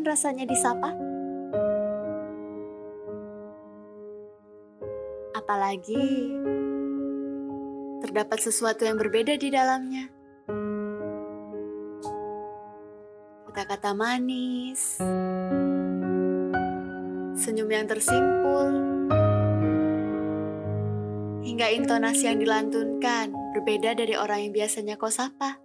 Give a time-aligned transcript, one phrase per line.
[0.00, 0.96] kan rasanya disapa?
[5.36, 6.32] Apalagi
[8.00, 10.08] terdapat sesuatu yang berbeda di dalamnya.
[13.44, 14.96] Kata-kata manis,
[17.36, 18.72] senyum yang tersimpul,
[21.44, 25.60] hingga intonasi yang dilantunkan berbeda dari orang yang biasanya kau sapa.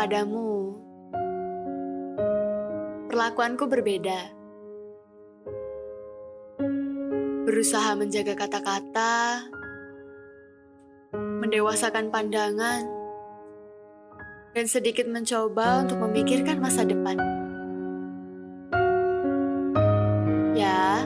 [0.00, 0.80] Kepadamu,
[3.12, 4.32] perlakuanku berbeda.
[7.44, 9.44] Berusaha menjaga kata-kata,
[11.12, 12.88] mendewasakan pandangan,
[14.56, 17.20] dan sedikit mencoba untuk memikirkan masa depan.
[20.56, 21.04] Ya,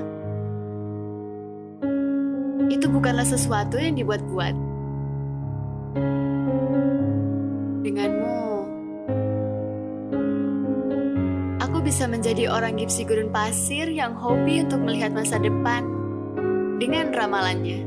[2.70, 4.73] itu bukanlah sesuatu yang dibuat-buat.
[11.84, 15.84] Bisa menjadi orang gipsi gurun pasir yang hobi untuk melihat masa depan
[16.80, 17.84] dengan ramalannya.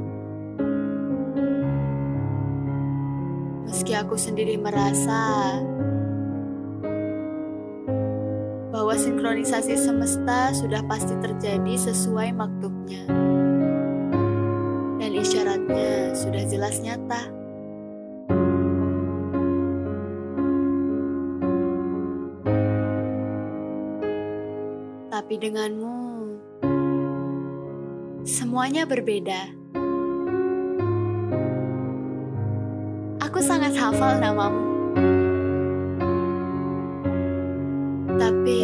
[3.66, 5.58] Meski aku sendiri merasa
[8.70, 13.02] bahwa sinkronisasi semesta sudah pasti terjadi sesuai maktubnya.
[15.02, 17.36] Dan isyaratnya sudah jelas nyata.
[25.28, 26.00] Tapi denganmu,
[28.23, 29.52] semuanya berbeda.
[33.20, 34.95] Aku sangat hafal namamu.
[38.16, 38.64] Tapi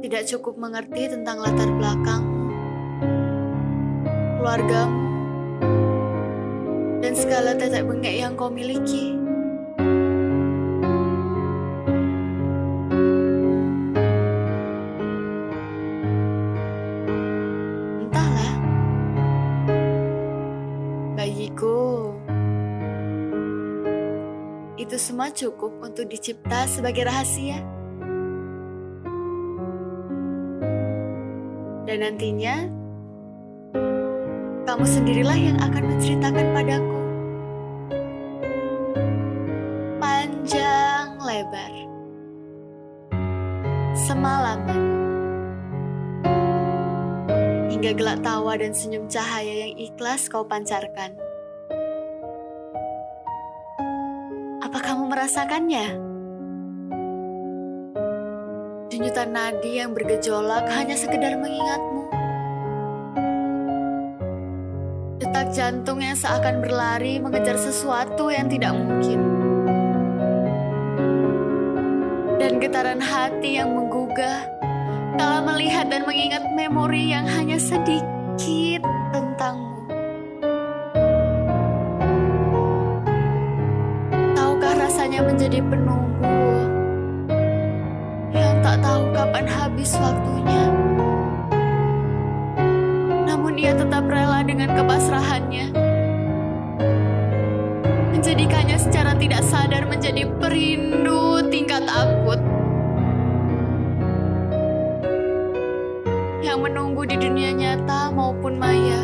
[0.00, 2.40] tidak cukup mengerti tentang latar belakangmu,
[4.40, 5.04] keluargamu,
[7.04, 9.25] dan segala tetek bengek yang kau miliki.
[24.76, 27.64] Itu semua cukup untuk dicipta sebagai rahasia.
[31.88, 32.68] Dan nantinya,
[34.68, 37.00] kamu sendirilah yang akan menceritakan padaku.
[39.96, 41.72] Panjang lebar.
[43.96, 44.82] Semalaman.
[47.72, 51.25] Hingga gelak tawa dan senyum cahaya yang ikhlas kau pancarkan.
[54.66, 55.86] Apa kamu merasakannya?
[58.90, 62.02] Denyutan nadi yang bergejolak hanya sekedar mengingatmu.
[65.22, 69.22] Detak jantung yang seakan berlari mengejar sesuatu yang tidak mungkin.
[72.42, 74.50] Dan getaran hati yang menggugah
[75.14, 78.82] kala melihat dan mengingat memori yang hanya sedikit.
[85.16, 86.36] Rasanya menjadi penunggu
[88.36, 90.68] yang tak tahu kapan habis waktunya?
[93.24, 95.72] Namun ia tetap rela dengan kepasrahannya.
[98.12, 102.44] Menjadikannya secara tidak sadar menjadi perindu tingkat akut.
[106.44, 109.00] Yang menunggu di dunia nyata maupun maya.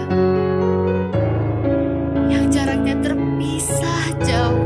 [2.28, 4.61] Yang jaraknya terpisah jauh.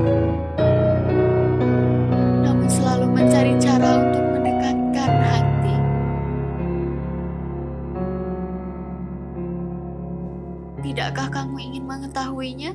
[11.86, 12.74] Mengetahuinya?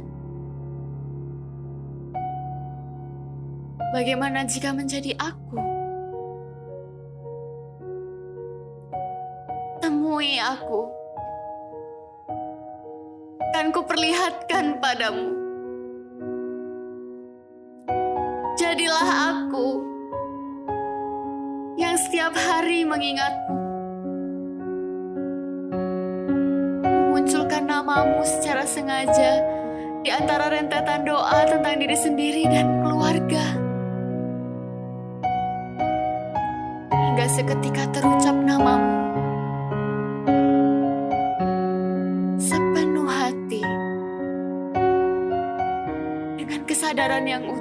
[3.91, 5.59] Bagaimana jika menjadi aku?
[9.84, 10.87] Temui aku.
[13.52, 15.35] Kan kuperlihatkan padamu.
[18.55, 19.84] Jadilah aku
[21.75, 23.51] yang setiap hari mengingatmu.
[27.91, 29.43] Namamu secara sengaja
[29.99, 33.43] di antara rentetan doa tentang diri sendiri dan keluarga.
[36.88, 38.96] Hingga seketika terucap namamu.
[42.40, 43.59] Sepenuh hati.
[46.40, 47.60] Dengan kesadaran yang utuh.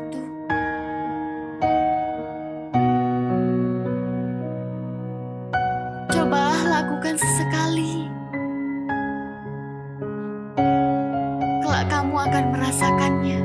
[11.88, 13.40] kamu akan merasakannya.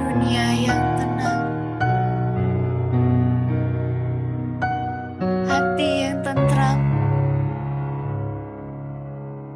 [0.00, 1.42] Dunia yang tenang,
[5.44, 6.80] hati yang tentram,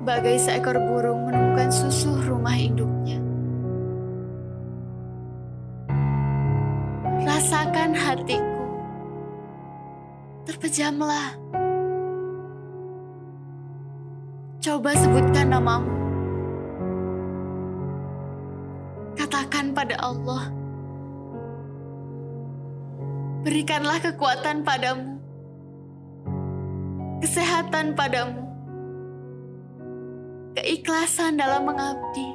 [0.04, 3.22] bagai seekor burung menemukan susu rumah induknya.
[7.25, 8.64] Rasakan hatiku,
[10.44, 11.40] terpejamlah.
[14.60, 15.88] Coba sebutkan namamu.
[19.16, 20.52] Katakan pada Allah,
[23.40, 25.16] berikanlah kekuatan padamu,
[27.24, 28.44] kesehatan padamu,
[30.52, 32.28] keikhlasan dalam mengabdi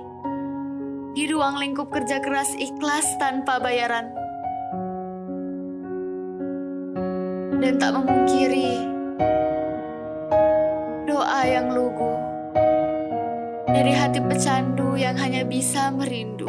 [1.13, 4.09] di ruang lingkup kerja keras ikhlas tanpa bayaran.
[7.61, 8.81] Dan tak memungkiri
[11.05, 11.84] doa yang lugu
[13.75, 16.47] dari hati pecandu yang hanya bisa merindu.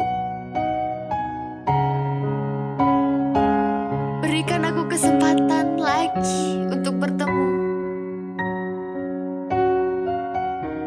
[4.23, 7.49] Berikan aku kesempatan lagi untuk bertemu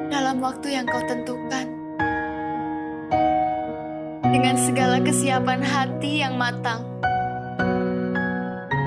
[0.08, 1.68] dalam waktu yang kau tentukan.
[4.24, 6.88] Dengan segala kesiapan hati yang matang,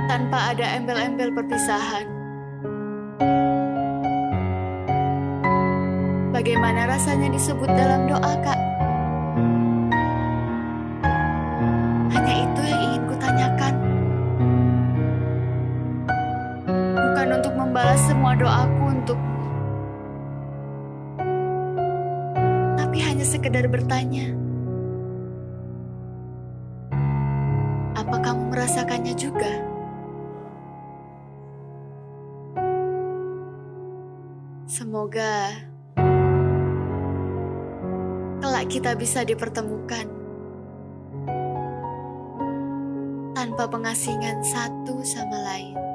[0.09, 2.09] tanpa ada embel-embel perpisahan.
[6.43, 8.59] Bagaimana rasanya disebut dalam doa, Kak?
[12.11, 13.73] Hanya itu yang ingin kutanyakan.
[16.99, 19.43] Bukan untuk membalas semua doaku untukmu.
[22.75, 24.35] Tapi hanya sekedar bertanya.
[27.95, 29.63] Apa kamu merasakannya juga?
[34.67, 35.71] Semoga
[38.67, 40.07] kita bisa dipertemukan
[43.37, 45.92] tanpa pengasingan satu sama lain.